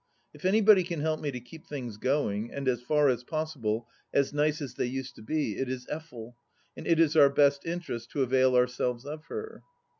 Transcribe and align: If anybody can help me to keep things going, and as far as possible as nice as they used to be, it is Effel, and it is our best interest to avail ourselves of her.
If 0.33 0.45
anybody 0.45 0.81
can 0.83 1.01
help 1.01 1.19
me 1.19 1.29
to 1.29 1.39
keep 1.39 1.67
things 1.67 1.97
going, 1.97 2.51
and 2.51 2.67
as 2.67 2.81
far 2.81 3.07
as 3.07 3.23
possible 3.23 3.87
as 4.11 4.33
nice 4.33 4.59
as 4.59 4.73
they 4.73 4.87
used 4.87 5.13
to 5.17 5.21
be, 5.21 5.59
it 5.59 5.69
is 5.69 5.85
Effel, 5.93 6.33
and 6.75 6.87
it 6.87 6.99
is 6.99 7.15
our 7.15 7.29
best 7.29 7.67
interest 7.67 8.09
to 8.13 8.23
avail 8.23 8.55
ourselves 8.55 9.05
of 9.05 9.25
her. 9.25 9.61